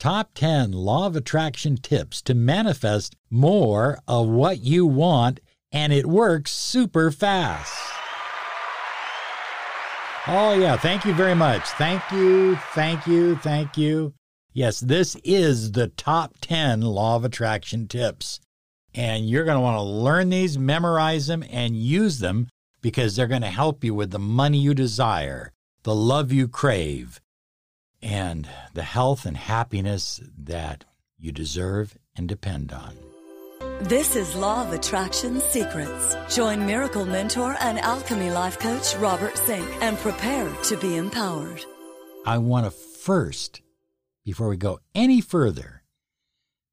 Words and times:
Top 0.00 0.32
10 0.32 0.72
Law 0.72 1.08
of 1.08 1.14
Attraction 1.14 1.76
Tips 1.76 2.22
to 2.22 2.32
Manifest 2.32 3.16
More 3.28 3.98
of 4.08 4.28
What 4.28 4.60
You 4.60 4.86
Want, 4.86 5.40
and 5.72 5.92
it 5.92 6.06
works 6.06 6.52
super 6.52 7.10
fast. 7.10 7.78
Oh, 10.26 10.58
yeah. 10.58 10.78
Thank 10.78 11.04
you 11.04 11.12
very 11.12 11.34
much. 11.34 11.68
Thank 11.72 12.00
you. 12.12 12.56
Thank 12.74 13.06
you. 13.06 13.36
Thank 13.36 13.76
you. 13.76 14.14
Yes, 14.54 14.80
this 14.80 15.16
is 15.22 15.72
the 15.72 15.88
top 15.88 16.36
10 16.40 16.80
Law 16.80 17.16
of 17.16 17.26
Attraction 17.26 17.86
tips. 17.86 18.40
And 18.94 19.28
you're 19.28 19.44
going 19.44 19.58
to 19.58 19.60
want 19.60 19.76
to 19.76 19.82
learn 19.82 20.30
these, 20.30 20.58
memorize 20.58 21.26
them, 21.26 21.44
and 21.50 21.76
use 21.76 22.20
them 22.20 22.48
because 22.80 23.16
they're 23.16 23.26
going 23.26 23.42
to 23.42 23.48
help 23.48 23.84
you 23.84 23.92
with 23.92 24.12
the 24.12 24.18
money 24.18 24.60
you 24.60 24.72
desire, 24.72 25.52
the 25.82 25.94
love 25.94 26.32
you 26.32 26.48
crave, 26.48 27.20
and 28.02 28.48
the 28.74 28.82
health 28.82 29.26
and 29.26 29.36
happiness 29.36 30.20
that 30.38 30.84
you 31.18 31.32
deserve 31.32 31.96
and 32.16 32.28
depend 32.28 32.72
on. 32.72 32.96
This 33.80 34.16
is 34.16 34.34
Law 34.34 34.66
of 34.66 34.72
Attraction 34.72 35.40
Secrets. 35.40 36.16
Join 36.34 36.66
Miracle 36.66 37.06
Mentor 37.06 37.56
and 37.60 37.78
Alchemy 37.78 38.30
Life 38.30 38.58
Coach 38.58 38.96
Robert 38.96 39.36
Zink 39.38 39.66
and 39.80 39.96
prepare 39.98 40.52
to 40.64 40.76
be 40.76 40.96
empowered. 40.96 41.64
I 42.26 42.38
want 42.38 42.66
to 42.66 42.70
first, 42.70 43.62
before 44.24 44.48
we 44.48 44.56
go 44.56 44.80
any 44.94 45.20
further, 45.20 45.82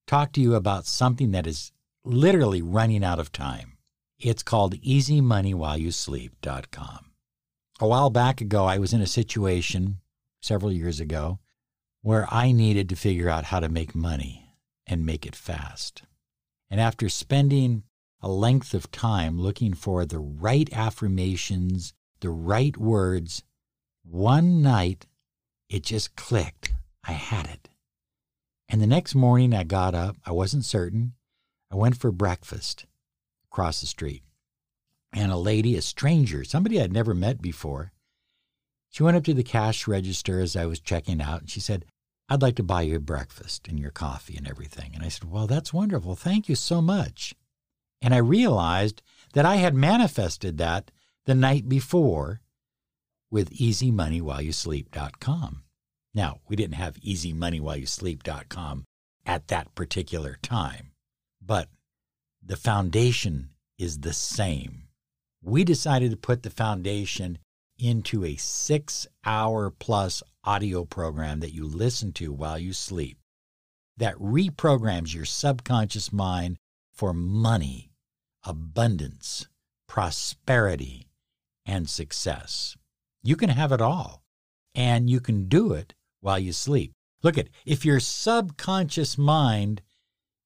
talk 0.05 0.31
to 0.33 0.41
you 0.41 0.55
about 0.55 0.85
something 0.85 1.31
that 1.31 1.47
is 1.47 1.71
literally 2.03 2.61
running 2.61 3.03
out 3.03 3.19
of 3.19 3.31
time. 3.31 3.77
It's 4.19 4.43
called 4.43 4.75
EasyMoneyWhileYouSleep.com. 4.81 7.11
A 7.79 7.87
while 7.87 8.09
back 8.09 8.41
ago, 8.41 8.65
I 8.65 8.79
was 8.79 8.93
in 8.93 9.01
a 9.01 9.07
situation 9.07 9.99
several 10.41 10.71
years 10.71 10.99
ago 10.99 11.39
where 12.01 12.27
I 12.31 12.51
needed 12.51 12.89
to 12.89 12.95
figure 12.95 13.29
out 13.29 13.45
how 13.45 13.59
to 13.59 13.69
make 13.69 13.95
money 13.95 14.55
and 14.85 15.05
make 15.05 15.25
it 15.25 15.35
fast. 15.35 16.03
And 16.69 16.79
after 16.79 17.09
spending 17.09 17.83
a 18.21 18.29
length 18.29 18.73
of 18.73 18.91
time 18.91 19.39
looking 19.39 19.73
for 19.73 20.05
the 20.05 20.19
right 20.19 20.69
affirmations, 20.73 21.93
the 22.21 22.29
right 22.29 22.75
words, 22.77 23.43
one 24.03 24.61
night 24.61 25.05
it 25.69 25.83
just 25.83 26.15
clicked. 26.15 26.73
I 27.03 27.11
had 27.11 27.47
it. 27.47 27.69
And 28.69 28.81
the 28.81 28.87
next 28.87 29.15
morning 29.15 29.53
I 29.53 29.63
got 29.63 29.95
up. 29.95 30.17
I 30.25 30.31
wasn't 30.31 30.65
certain. 30.65 31.13
I 31.71 31.75
went 31.75 31.97
for 31.97 32.11
breakfast 32.11 32.85
across 33.51 33.81
the 33.81 33.87
street. 33.87 34.23
And 35.13 35.31
a 35.31 35.37
lady, 35.37 35.75
a 35.75 35.81
stranger, 35.81 36.43
somebody 36.43 36.81
I'd 36.81 36.91
never 36.91 37.13
met 37.13 37.41
before, 37.41 37.91
she 38.97 39.03
went 39.03 39.15
up 39.15 39.23
to 39.25 39.35
the 39.35 39.43
cash 39.43 39.87
register 39.87 40.39
as 40.39 40.55
I 40.55 40.65
was 40.65 40.79
checking 40.79 41.21
out 41.21 41.41
and 41.41 41.49
she 41.51 41.59
said, 41.59 41.85
I'd 42.29 42.41
like 42.41 42.55
to 42.55 42.63
buy 42.63 42.81
you 42.81 42.99
breakfast 42.99 43.67
and 43.67 43.79
your 43.79 43.91
coffee 43.91 44.35
and 44.35 44.47
everything. 44.47 44.95
And 44.95 45.03
I 45.03 45.09
said, 45.09 45.29
Well, 45.29 45.45
that's 45.45 45.71
wonderful. 45.71 46.15
Thank 46.15 46.49
you 46.49 46.55
so 46.55 46.81
much. 46.81 47.35
And 48.01 48.11
I 48.11 48.17
realized 48.17 49.03
that 49.33 49.45
I 49.45 49.57
had 49.57 49.75
manifested 49.75 50.57
that 50.57 50.89
the 51.27 51.35
night 51.35 51.69
before 51.69 52.41
with 53.29 53.51
easymoneywhileyousleep.com. 53.51 55.63
Now, 56.15 56.39
we 56.47 56.55
didn't 56.55 56.73
have 56.73 56.95
easymoneywhileyousleep.com 56.95 58.83
at 59.27 59.47
that 59.49 59.75
particular 59.75 60.39
time, 60.41 60.93
but 61.39 61.69
the 62.43 62.57
foundation 62.57 63.49
is 63.77 63.99
the 63.99 64.13
same. 64.13 64.87
We 65.43 65.63
decided 65.63 66.09
to 66.09 66.17
put 66.17 66.41
the 66.41 66.49
foundation 66.49 67.37
into 67.79 68.23
a 68.23 68.35
six 68.35 69.07
hour 69.25 69.69
plus 69.69 70.23
audio 70.43 70.85
program 70.85 71.39
that 71.41 71.53
you 71.53 71.65
listen 71.65 72.11
to 72.13 72.31
while 72.31 72.57
you 72.57 72.73
sleep 72.73 73.17
that 73.97 74.15
reprograms 74.15 75.13
your 75.13 75.25
subconscious 75.25 76.13
mind 76.13 76.57
for 76.93 77.13
money, 77.13 77.91
abundance, 78.43 79.47
prosperity, 79.87 81.07
and 81.65 81.89
success. 81.89 82.77
You 83.23 83.35
can 83.35 83.49
have 83.49 83.71
it 83.71 83.81
all, 83.81 84.23
and 84.73 85.09
you 85.09 85.19
can 85.19 85.47
do 85.47 85.73
it 85.73 85.95
while 86.21 86.39
you 86.39 86.53
sleep. 86.53 86.93
Look 87.23 87.37
at 87.37 87.49
if 87.65 87.83
your 87.83 87.99
subconscious 87.99 89.17
mind 89.17 89.81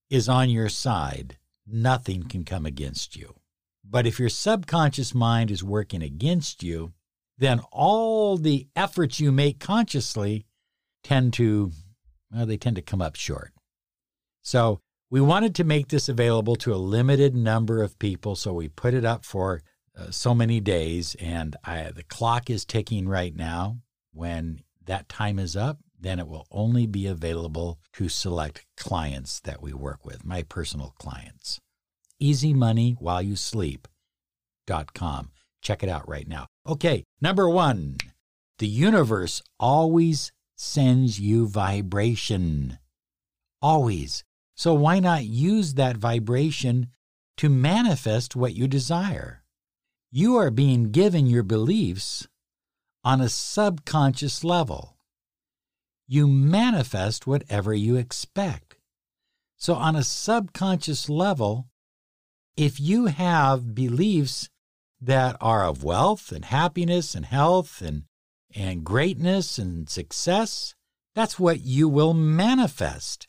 is 0.10 0.28
on 0.30 0.50
your 0.50 0.70
side, 0.70 1.38
nothing 1.68 2.24
can 2.24 2.44
come 2.44 2.66
against 2.66 3.16
you. 3.16 3.36
But 3.84 4.08
if 4.08 4.20
your 4.20 4.30
subconscious 4.30 5.14
mind 5.14 5.52
is 5.52 5.64
working 5.64 6.02
against 6.02 6.64
you, 6.64 6.94
then 7.42 7.60
all 7.72 8.38
the 8.38 8.68
efforts 8.76 9.20
you 9.20 9.32
make 9.32 9.60
consciously 9.60 10.46
tend 11.04 11.34
to, 11.34 11.72
well, 12.32 12.46
they 12.46 12.56
tend 12.56 12.76
to 12.76 12.84
come 12.84 13.02
up 13.02 13.16
short. 13.16 13.52
So 14.44 14.80
we 15.10 15.22
wanted 15.22 15.56
to 15.56 15.64
make 15.64 15.88
this 15.88 16.08
available 16.08 16.56
to 16.58 16.72
a 16.72 16.76
limited 16.76 17.36
number 17.36 17.82
of 17.82 17.98
people, 17.98 18.36
so 18.36 18.54
we 18.54 18.68
put 18.68 18.94
it 18.94 19.04
up 19.04 19.26
for 19.26 19.64
uh, 19.98 20.12
so 20.12 20.36
many 20.36 20.60
days, 20.60 21.16
and 21.20 21.56
I, 21.66 21.90
the 21.90 22.04
clock 22.04 22.52
is 22.52 22.64
ticking 22.64 23.10
right 23.10 23.36
now. 23.36 23.80
When 24.14 24.62
that 24.86 25.10
time 25.10 25.40
is 25.40 25.56
up, 25.56 25.80
then 26.00 26.20
it 26.20 26.28
will 26.28 26.46
only 26.52 26.86
be 26.86 27.08
available 27.08 27.80
to 27.94 28.08
select 28.08 28.68
clients 28.78 29.40
that 29.40 29.64
we 29.64 29.74
work 29.74 30.06
with, 30.06 30.24
my 30.24 30.44
personal 30.44 30.94
clients. 31.00 31.60
Easy 32.20 32.54
Check 35.62 35.84
it 35.84 35.90
out 35.90 36.08
right 36.08 36.28
now. 36.28 36.48
Okay, 36.68 37.04
number 37.22 37.50
one, 37.50 37.98
the 38.60 38.68
universe 38.68 39.42
always 39.60 40.32
sends 40.56 41.20
you 41.20 41.48
vibration. 41.48 42.78
Always. 43.62 44.24
So 44.56 44.74
why 44.74 45.00
not 45.00 45.26
use 45.26 45.76
that 45.76 45.98
vibration 45.98 46.88
to 47.38 47.50
manifest 47.50 48.36
what 48.36 48.54
you 48.54 48.68
desire? 48.68 49.44
You 50.12 50.36
are 50.36 50.52
being 50.52 50.92
given 50.92 51.26
your 51.26 51.44
beliefs 51.44 52.28
on 53.04 53.22
a 53.22 53.30
subconscious 53.30 54.44
level. 54.44 54.98
You 56.08 56.28
manifest 56.28 57.26
whatever 57.26 57.74
you 57.74 57.96
expect. 57.96 58.76
So, 59.58 59.76
on 59.76 59.96
a 59.96 60.04
subconscious 60.04 61.08
level, 61.08 61.68
if 62.58 62.80
you 62.80 63.06
have 63.06 63.74
beliefs 63.74 64.50
that 65.02 65.36
are 65.42 65.66
of 65.66 65.84
wealth 65.84 66.32
and 66.32 66.46
happiness 66.46 67.16
and 67.16 67.26
health 67.26 67.82
and, 67.82 68.04
and 68.56 68.84
greatness 68.84 69.58
and 69.58 69.90
success, 69.90 70.76
that's 71.16 71.40
what 71.40 71.62
you 71.62 71.90
will 71.90 72.14
manifest. 72.14 73.28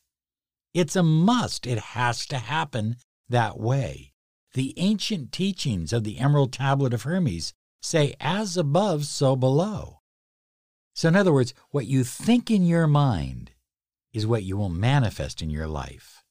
It's 0.75 0.97
a 0.97 1.03
must. 1.03 1.66
It 1.66 1.78
has 1.78 2.27
to 2.27 2.38
happen 2.38 2.97
that 3.28 3.59
way. 3.59 4.12
The 4.55 4.75
ancient 4.77 5.33
teachings 5.33 5.93
of 5.93 6.05
the 6.05 6.19
Emerald 6.19 6.53
Tablet 6.53 6.93
of 6.93 7.03
Hermes 7.03 7.55
say, 7.81 8.15
as 8.21 8.56
above, 8.56 9.06
so 9.06 9.34
below. 9.34 10.00
So, 10.94 11.09
in 11.09 11.16
other 11.16 11.33
words, 11.33 11.54
what 11.71 11.87
you 11.87 12.04
think 12.04 12.50
in 12.50 12.65
your 12.65 12.87
mind 12.87 13.53
is 14.12 14.27
what 14.27 14.44
you 14.44 14.56
will 14.56 14.69
manifest 14.69 15.41
in 15.41 15.49
your 15.49 15.66
life. 15.66 16.22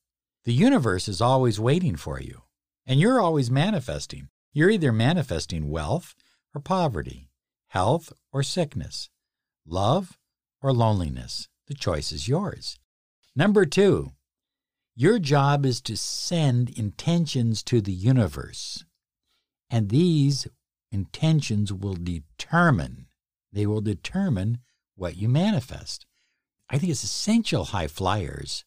The 0.45 0.53
universe 0.53 1.07
is 1.07 1.19
always 1.19 1.59
waiting 1.59 1.95
for 1.95 2.19
you, 2.19 2.43
and 2.85 2.99
you're 2.99 3.19
always 3.19 3.49
manifesting. 3.49 4.29
You're 4.53 4.69
either 4.69 4.91
manifesting 4.91 5.69
wealth 5.69 6.13
or 6.53 6.59
poverty, 6.59 7.29
health 7.67 8.11
or 8.33 8.43
sickness, 8.43 9.09
love 9.65 10.17
or 10.61 10.73
loneliness. 10.73 11.47
The 11.67 11.73
choice 11.73 12.11
is 12.11 12.27
yours. 12.27 12.77
Number 13.33 13.65
two, 13.65 14.11
your 14.93 15.19
job 15.19 15.65
is 15.65 15.79
to 15.81 15.95
send 15.95 16.69
intentions 16.77 17.63
to 17.63 17.79
the 17.79 17.93
universe. 17.93 18.83
And 19.69 19.87
these 19.87 20.47
intentions 20.91 21.71
will 21.71 21.95
determine, 21.95 23.07
they 23.53 23.65
will 23.65 23.79
determine 23.79 24.57
what 24.95 25.15
you 25.15 25.29
manifest. 25.29 26.05
I 26.69 26.77
think 26.77 26.91
it's 26.91 27.05
essential, 27.05 27.65
high 27.65 27.87
flyers, 27.87 28.65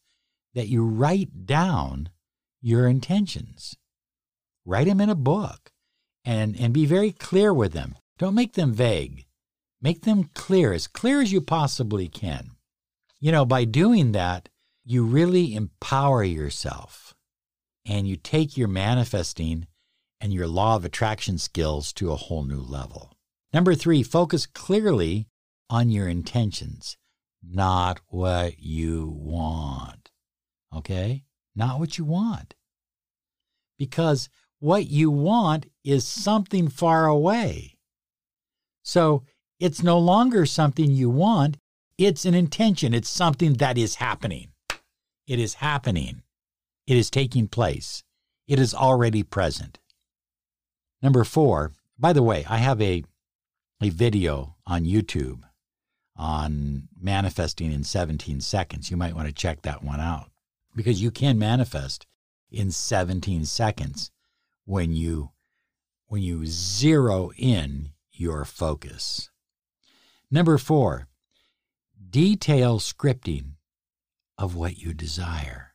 that 0.55 0.69
you 0.69 0.83
write 0.83 1.45
down 1.45 2.09
your 2.63 2.89
intentions. 2.89 3.77
Write 4.65 4.87
them 4.87 5.03
in 5.03 5.11
a 5.11 5.15
book 5.15 5.74
and, 6.25 6.59
and 6.59 6.73
be 6.73 6.87
very 6.87 7.13
clear 7.13 7.53
with 7.53 7.73
them. 7.73 7.97
Don't 8.19 8.35
make 8.35 8.55
them 8.55 8.73
vague. 8.73 9.27
Make 9.83 10.03
them 10.03 10.31
clear, 10.35 10.73
as 10.73 10.87
clear 10.87 11.21
as 11.21 11.33
you 11.33 11.41
possibly 11.41 12.09
can. 12.09 12.53
You 13.21 13.33
know, 13.33 13.45
by 13.45 13.65
doing 13.65 14.13
that, 14.13 14.49
you 14.85 15.05
really 15.05 15.55
empower 15.55 16.25
yourself 16.25 17.15
and 17.87 18.09
you 18.09 18.17
take 18.17 18.57
your 18.57 18.69
manifesting 18.69 19.67
and 20.21 20.33
your 20.33 20.47
law 20.47 20.77
of 20.77 20.85
attraction 20.85 21.39
skills 21.39 21.93
to 21.95 22.13
a 22.13 22.17
whole 22.17 22.45
new 22.45 22.61
level. 22.61 23.13
Number 23.53 23.75
three, 23.75 24.03
focus 24.03 24.47
clearly 24.47 25.27
on 25.69 25.91
your 25.91 26.09
intentions, 26.09 26.97
not 27.43 28.01
what 28.09 28.59
you 28.59 29.15
want. 29.17 30.11
Okay? 30.75 31.25
Not 31.55 31.79
what 31.79 31.99
you 31.99 32.05
want. 32.05 32.55
Because 33.79 34.29
what 34.61 34.87
you 34.87 35.11
want 35.11 35.67
is 35.85 36.07
something 36.07 36.69
far 36.69 37.07
away. 37.07 37.77
So 38.83 39.25
it's 39.61 39.83
no 39.83 39.99
longer 39.99 40.47
something 40.47 40.91
you 40.91 41.11
want, 41.11 41.59
It's 41.97 42.25
an 42.25 42.35
intention, 42.35 42.93
it's 42.93 43.09
something 43.09 43.55
that 43.55 43.79
is 43.79 43.97
happening. 43.97 44.49
It 45.29 45.39
is 45.39 45.55
happening. 45.55 46.23
It 46.87 46.97
is 46.97 47.09
taking 47.09 47.47
place. 47.47 48.03
It 48.49 48.59
is 48.59 48.75
already 48.75 49.23
present. 49.23 49.79
Number 51.01 51.25
four, 51.25 51.73
by 51.99 52.13
the 52.13 52.23
way, 52.23 52.45
I 52.49 52.59
have 52.59 52.81
a, 52.83 53.05
a 53.81 53.91
video 53.91 54.57
on 54.67 54.85
YouTube 54.85 55.43
on 56.17 56.89
manifesting 57.01 57.73
in 57.73 57.85
17 57.85 58.41
seconds. 58.41 58.91
You 58.91 58.97
might 58.97 59.15
want 59.15 59.29
to 59.29 59.35
check 59.35 59.63
that 59.63 59.85
one 59.85 60.01
out 60.01 60.31
because 60.75 61.03
you 61.03 61.11
can 61.11 61.39
manifest 61.39 62.07
in 62.51 62.71
17 62.71 63.45
seconds 63.45 64.11
when 64.65 64.93
you 64.93 65.31
when 66.07 66.23
you 66.23 66.47
zero 66.47 67.31
in 67.37 67.91
your 68.13 68.45
focus. 68.45 69.31
Number 70.31 70.59
4, 70.59 71.09
detail 72.11 72.79
scripting 72.79 73.53
of 74.39 74.55
what 74.55 74.79
you 74.79 74.95
desire. 74.95 75.75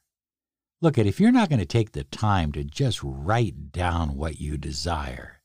Look 0.81 0.97
at 0.97 1.07
if 1.07 1.19
you're 1.19 1.31
not 1.31 1.49
going 1.49 1.59
to 1.59 1.65
take 1.65 1.91
the 1.91 2.05
time 2.05 2.51
to 2.53 2.63
just 2.63 2.99
write 3.03 3.71
down 3.71 4.15
what 4.15 4.39
you 4.39 4.57
desire 4.57 5.39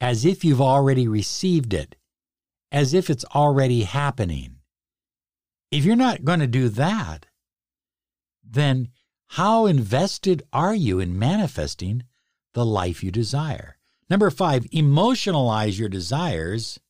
as 0.00 0.24
if 0.24 0.44
you've 0.44 0.60
already 0.60 1.08
received 1.08 1.72
it, 1.72 1.96
as 2.70 2.92
if 2.92 3.08
it's 3.08 3.24
already 3.34 3.82
happening. 3.82 4.56
If 5.70 5.84
you're 5.84 5.96
not 5.96 6.24
going 6.24 6.40
to 6.40 6.46
do 6.46 6.68
that, 6.70 7.26
then 8.44 8.88
how 9.28 9.66
invested 9.66 10.42
are 10.52 10.74
you 10.74 11.00
in 11.00 11.18
manifesting 11.18 12.04
the 12.56 12.64
life 12.64 13.04
you 13.04 13.12
desire? 13.12 13.76
Number 14.08 14.30
five, 14.30 14.64
emotionalize 14.70 15.78
your 15.78 15.90
desires 15.90 16.80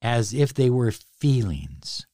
as 0.00 0.32
if 0.32 0.54
they 0.54 0.70
were 0.70 0.90
feelings. 0.90 2.06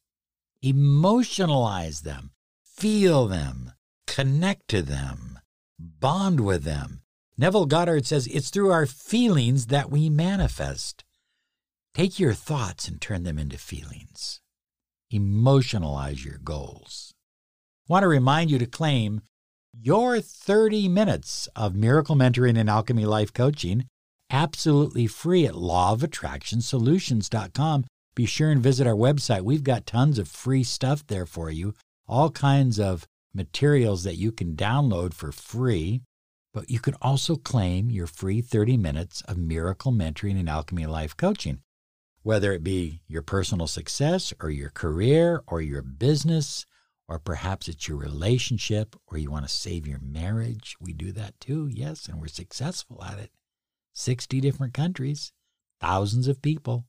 Emotionalize 0.64 2.02
them, 2.02 2.32
feel 2.64 3.28
them, 3.28 3.72
connect 4.08 4.66
to 4.68 4.82
them, 4.82 5.38
bond 5.78 6.40
with 6.40 6.64
them. 6.64 7.02
Neville 7.38 7.66
Goddard 7.66 8.06
says 8.06 8.26
it's 8.26 8.50
through 8.50 8.72
our 8.72 8.86
feelings 8.86 9.66
that 9.66 9.88
we 9.88 10.10
manifest. 10.10 11.04
Take 11.94 12.18
your 12.18 12.34
thoughts 12.34 12.88
and 12.88 13.00
turn 13.00 13.22
them 13.22 13.38
into 13.38 13.56
feelings. 13.56 14.40
Emotionalize 15.12 16.24
your 16.24 16.38
goals. 16.38 17.14
I 17.88 17.92
want 17.92 18.02
to 18.02 18.08
remind 18.08 18.50
you 18.50 18.58
to 18.58 18.66
claim 18.66 19.22
your 19.82 20.20
30 20.20 20.88
minutes 20.88 21.48
of 21.54 21.74
miracle 21.74 22.16
mentoring 22.16 22.58
and 22.58 22.70
alchemy 22.70 23.04
life 23.04 23.32
coaching 23.32 23.84
absolutely 24.30 25.06
free 25.06 25.46
at 25.46 25.54
lawofattractionsolutions.com. 25.54 27.84
Be 28.14 28.26
sure 28.26 28.50
and 28.50 28.62
visit 28.62 28.86
our 28.86 28.94
website. 28.94 29.42
We've 29.42 29.62
got 29.62 29.86
tons 29.86 30.18
of 30.18 30.28
free 30.28 30.64
stuff 30.64 31.06
there 31.06 31.26
for 31.26 31.50
you, 31.50 31.74
all 32.08 32.30
kinds 32.30 32.80
of 32.80 33.06
materials 33.34 34.04
that 34.04 34.16
you 34.16 34.32
can 34.32 34.56
download 34.56 35.12
for 35.12 35.32
free. 35.32 36.00
But 36.54 36.70
you 36.70 36.80
can 36.80 36.94
also 37.02 37.36
claim 37.36 37.90
your 37.90 38.06
free 38.06 38.40
30 38.40 38.78
minutes 38.78 39.20
of 39.22 39.36
miracle 39.36 39.92
mentoring 39.92 40.40
and 40.40 40.48
alchemy 40.48 40.86
life 40.86 41.14
coaching, 41.14 41.58
whether 42.22 42.52
it 42.52 42.64
be 42.64 43.02
your 43.06 43.20
personal 43.20 43.66
success 43.66 44.32
or 44.40 44.48
your 44.48 44.70
career 44.70 45.42
or 45.46 45.60
your 45.60 45.82
business, 45.82 46.64
or 47.08 47.18
perhaps 47.18 47.68
it's 47.68 47.88
your 47.88 47.98
relationship 47.98 48.96
or 49.06 49.18
you 49.18 49.30
want 49.30 49.46
to 49.46 49.52
save 49.52 49.86
your 49.86 50.00
marriage. 50.00 50.76
We 50.80 50.92
do 50.92 51.12
that 51.12 51.38
too, 51.40 51.68
yes, 51.68 52.08
and 52.08 52.20
we're 52.20 52.26
successful 52.26 53.02
at 53.04 53.18
it. 53.18 53.30
60 53.94 54.40
different 54.40 54.74
countries, 54.74 55.32
thousands 55.80 56.28
of 56.28 56.42
people. 56.42 56.86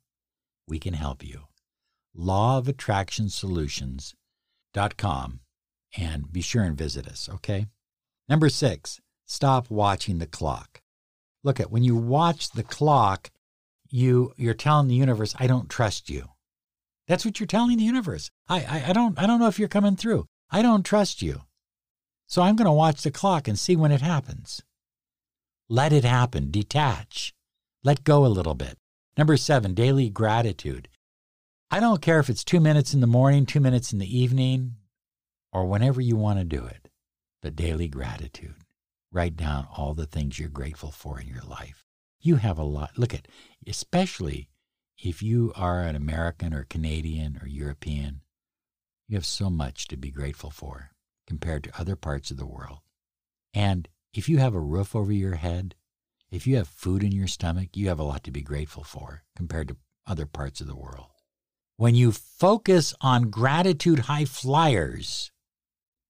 We 0.68 0.80
can 0.80 0.94
help 0.94 1.24
you. 1.24 1.44
Law 2.14 2.58
of 2.58 2.68
Attraction 2.68 3.30
Solutions.com 3.30 5.40
and 5.96 6.32
be 6.32 6.42
sure 6.42 6.64
and 6.64 6.78
visit 6.78 7.08
us, 7.08 7.30
okay? 7.36 7.68
Number 8.28 8.50
six, 8.50 9.00
stop 9.26 9.70
watching 9.70 10.20
the 10.20 10.28
clock. 10.28 10.82
Look 11.44 11.60
at 11.60 11.72
when 11.72 11.84
you 11.84 11.96
watch 11.96 12.52
the 12.52 12.64
clock, 12.64 13.32
you 13.90 14.34
you're 14.36 14.54
telling 14.54 14.88
the 14.88 14.96
universe, 14.96 15.34
I 15.40 15.48
don't 15.48 15.70
trust 15.70 16.10
you. 16.10 16.28
That's 17.08 17.26
what 17.26 17.40
you're 17.40 17.48
telling 17.48 17.78
the 17.78 17.84
universe. 17.84 18.30
I, 18.48 18.60
I, 18.60 18.84
I 18.90 18.94
don't 18.94 19.18
I 19.18 19.26
don't 19.26 19.40
know 19.40 19.48
if 19.48 19.60
you're 19.60 19.68
coming 19.68 19.96
through. 19.96 20.26
I 20.52 20.62
don't 20.62 20.86
trust 20.86 21.22
you. 21.22 21.42
So 22.28 22.42
I'm 22.42 22.56
going 22.56 22.66
to 22.66 22.72
watch 22.72 23.02
the 23.02 23.12
clock 23.12 23.48
and 23.48 23.58
see 23.58 23.76
when 23.76 23.92
it 23.92 24.02
happens. 24.02 24.62
Let 25.70 25.94
it 25.94 26.04
happen. 26.04 26.52
Detach. 26.52 27.34
Let 27.84 28.04
go 28.04 28.26
a 28.26 28.28
little 28.28 28.54
bit. 28.54 28.78
Number 29.18 29.38
seven, 29.38 29.74
daily 29.74 30.10
gratitude. 30.10 30.90
I 31.72 31.80
don't 31.80 32.02
care 32.02 32.20
if 32.20 32.30
it's 32.30 32.44
two 32.44 32.60
minutes 32.60 32.94
in 32.94 33.02
the 33.02 33.08
morning, 33.08 33.46
two 33.46 33.60
minutes 33.60 33.92
in 33.92 34.00
the 34.00 34.18
evening, 34.18 34.76
or 35.52 35.66
whenever 35.66 36.00
you 36.00 36.16
want 36.16 36.40
to 36.40 36.46
do 36.46 36.66
it, 36.66 36.90
but 37.42 37.56
daily 37.56 37.88
gratitude. 37.88 38.56
Write 39.12 39.36
down 39.36 39.68
all 39.76 39.94
the 39.94 40.06
things 40.06 40.38
you're 40.38 40.50
grateful 40.50 40.92
for 40.92 41.20
in 41.20 41.28
your 41.28 41.42
life. 41.42 41.86
You 42.20 42.38
have 42.38 42.58
a 42.58 42.64
lot. 42.64 42.98
Look 42.98 43.14
at, 43.14 43.28
especially 43.66 44.50
if 44.98 45.22
you 45.22 45.54
are 45.56 45.82
an 45.82 45.96
American 45.96 46.54
or 46.54 46.64
Canadian 46.64 47.40
or 47.42 47.48
European, 47.48 48.22
you 49.08 49.16
have 49.16 49.26
so 49.26 49.50
much 49.50 49.88
to 49.88 49.98
be 49.98 50.12
grateful 50.12 50.50
for 50.50 50.92
compared 51.28 51.64
to 51.64 51.80
other 51.80 51.96
parts 51.96 52.32
of 52.32 52.38
the 52.38 52.46
world. 52.46 52.80
And 53.54 53.88
if 54.14 54.28
you 54.28 54.40
have 54.40 54.56
a 54.56 54.60
roof 54.60 54.96
over 54.96 55.12
your 55.12 55.36
head, 55.36 55.76
if 56.32 56.48
you 56.48 56.58
have 56.58 56.68
food 56.68 57.04
in 57.04 57.12
your 57.12 57.28
stomach, 57.28 57.70
you 57.76 57.88
have 57.88 58.00
a 58.00 58.04
lot 58.04 58.24
to 58.24 58.32
be 58.32 58.42
grateful 58.42 58.84
for 58.84 59.24
compared 59.36 59.68
to 59.70 59.78
other 60.06 60.26
parts 60.26 60.62
of 60.62 60.68
the 60.68 60.76
world. 60.76 61.08
When 61.78 61.96
you 61.96 62.12
focus 62.12 62.96
on 63.02 63.30
gratitude 63.30 64.00
high 64.00 64.26
flyers, 64.26 65.32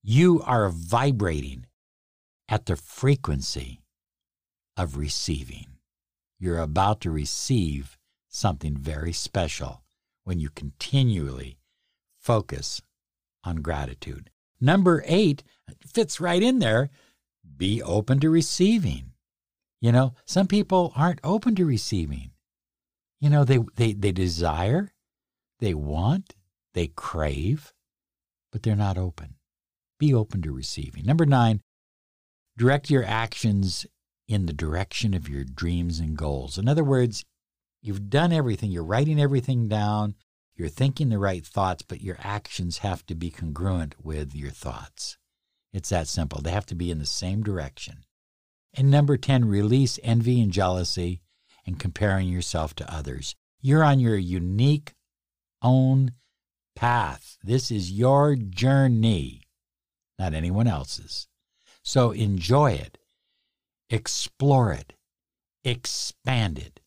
you 0.02 0.40
are 0.44 0.70
vibrating 0.70 1.66
at 2.48 2.66
the 2.66 2.76
frequency 2.76 3.82
of 4.76 4.96
receiving. 4.96 5.66
You're 6.38 6.60
about 6.60 7.02
to 7.02 7.10
receive 7.10 7.97
something 8.28 8.76
very 8.76 9.12
special 9.12 9.82
when 10.24 10.38
you 10.38 10.50
continually 10.50 11.58
focus 12.18 12.82
on 13.44 13.56
gratitude. 13.56 14.30
Number 14.60 15.02
eight 15.06 15.42
fits 15.86 16.20
right 16.20 16.42
in 16.42 16.58
there 16.58 16.90
be 17.56 17.82
open 17.82 18.20
to 18.20 18.30
receiving. 18.30 19.12
You 19.80 19.92
know, 19.92 20.14
some 20.24 20.46
people 20.46 20.92
aren't 20.96 21.20
open 21.22 21.54
to 21.56 21.64
receiving. 21.64 22.32
You 23.20 23.30
know, 23.30 23.44
they, 23.44 23.58
they, 23.76 23.92
they 23.92 24.12
desire, 24.12 24.92
they 25.60 25.74
want, 25.74 26.34
they 26.74 26.88
crave, 26.88 27.72
but 28.52 28.62
they're 28.62 28.76
not 28.76 28.98
open. 28.98 29.34
Be 29.98 30.14
open 30.14 30.42
to 30.42 30.52
receiving. 30.52 31.04
Number 31.04 31.26
nine, 31.26 31.60
direct 32.56 32.90
your 32.90 33.04
actions 33.04 33.86
in 34.28 34.46
the 34.46 34.52
direction 34.52 35.14
of 35.14 35.28
your 35.28 35.44
dreams 35.44 35.98
and 35.98 36.16
goals. 36.16 36.58
In 36.58 36.68
other 36.68 36.84
words, 36.84 37.24
you've 37.80 38.10
done 38.10 38.32
everything, 38.32 38.70
you're 38.70 38.84
writing 38.84 39.20
everything 39.20 39.68
down, 39.68 40.14
you're 40.56 40.68
thinking 40.68 41.08
the 41.08 41.18
right 41.18 41.46
thoughts, 41.46 41.82
but 41.82 42.00
your 42.00 42.16
actions 42.20 42.78
have 42.78 43.06
to 43.06 43.14
be 43.14 43.30
congruent 43.30 43.94
with 44.04 44.34
your 44.34 44.50
thoughts. 44.50 45.16
It's 45.72 45.90
that 45.90 46.08
simple. 46.08 46.40
They 46.42 46.50
have 46.50 46.66
to 46.66 46.74
be 46.74 46.90
in 46.90 46.98
the 46.98 47.06
same 47.06 47.42
direction. 47.42 48.04
And 48.74 48.90
number 48.90 49.16
10, 49.16 49.44
release 49.44 49.98
envy 50.02 50.40
and 50.40 50.52
jealousy 50.52 51.20
and 51.66 51.78
comparing 51.78 52.28
yourself 52.28 52.74
to 52.76 52.92
others. 52.92 53.36
You're 53.60 53.84
on 53.84 54.00
your 54.00 54.16
unique 54.16 54.94
own 55.62 56.12
path. 56.74 57.38
This 57.42 57.70
is 57.70 57.92
your 57.92 58.36
journey, 58.36 59.42
not 60.18 60.34
anyone 60.34 60.66
else's. 60.66 61.28
So 61.82 62.10
enjoy 62.10 62.72
it, 62.72 62.98
explore 63.90 64.72
it, 64.72 64.94
expand 65.64 66.58
it. 66.58 66.80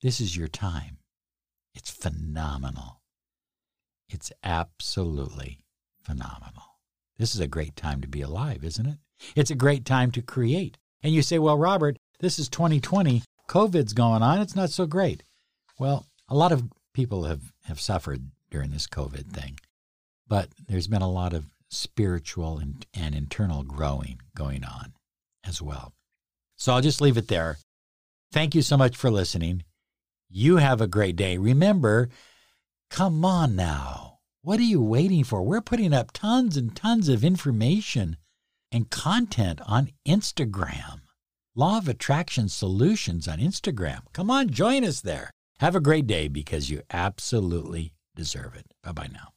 This 0.00 0.20
is 0.20 0.36
your 0.36 0.48
time. 0.48 0.98
It's 1.74 1.90
phenomenal. 1.90 3.00
It's 4.08 4.32
absolutely 4.44 5.60
phenomenal. 6.02 6.78
This 7.18 7.34
is 7.34 7.40
a 7.40 7.48
great 7.48 7.74
time 7.76 8.00
to 8.00 8.08
be 8.08 8.22
alive, 8.22 8.62
isn't 8.62 8.86
it? 8.86 8.98
It's 9.34 9.50
a 9.50 9.56
great 9.56 9.84
time 9.84 10.12
to 10.12 10.22
create. 10.22 10.78
And 11.02 11.12
you 11.12 11.22
say, 11.22 11.38
well, 11.38 11.58
Robert, 11.58 11.96
this 12.20 12.38
is 12.38 12.48
2020. 12.48 13.22
COVID's 13.48 13.92
going 13.92 14.22
on. 14.22 14.40
It's 14.40 14.56
not 14.56 14.70
so 14.70 14.86
great. 14.86 15.22
Well, 15.78 16.06
a 16.28 16.36
lot 16.36 16.52
of 16.52 16.70
people 16.94 17.24
have, 17.24 17.52
have 17.64 17.80
suffered 17.80 18.30
during 18.50 18.70
this 18.70 18.86
COVID 18.86 19.30
thing, 19.30 19.58
but 20.26 20.48
there's 20.68 20.86
been 20.86 21.02
a 21.02 21.10
lot 21.10 21.32
of 21.32 21.46
spiritual 21.70 22.58
and, 22.58 22.86
and 22.94 23.14
internal 23.14 23.62
growing 23.62 24.20
going 24.34 24.64
on 24.64 24.92
as 25.44 25.60
well. 25.60 25.92
So 26.56 26.72
I'll 26.72 26.80
just 26.80 27.00
leave 27.00 27.16
it 27.16 27.28
there. 27.28 27.58
Thank 28.32 28.54
you 28.54 28.62
so 28.62 28.76
much 28.76 28.96
for 28.96 29.10
listening. 29.10 29.64
You 30.30 30.56
have 30.56 30.80
a 30.80 30.86
great 30.86 31.16
day. 31.16 31.38
Remember, 31.38 32.08
come 32.90 33.24
on 33.24 33.56
now. 33.56 34.18
What 34.42 34.60
are 34.60 34.64
you 34.64 34.82
waiting 34.82 35.24
for? 35.24 35.42
We're 35.42 35.60
putting 35.60 35.92
up 35.92 36.12
tons 36.12 36.56
and 36.56 36.74
tons 36.76 37.08
of 37.08 37.24
information 37.24 38.16
and 38.70 38.90
content 38.90 39.60
on 39.66 39.90
Instagram. 40.06 41.00
Law 41.54 41.78
of 41.78 41.88
Attraction 41.88 42.48
Solutions 42.48 43.26
on 43.26 43.38
Instagram. 43.38 44.02
Come 44.12 44.30
on, 44.30 44.50
join 44.50 44.84
us 44.84 45.00
there. 45.00 45.30
Have 45.60 45.74
a 45.74 45.80
great 45.80 46.06
day 46.06 46.28
because 46.28 46.70
you 46.70 46.82
absolutely 46.92 47.94
deserve 48.14 48.54
it. 48.54 48.66
Bye 48.82 48.92
bye 48.92 49.08
now. 49.12 49.32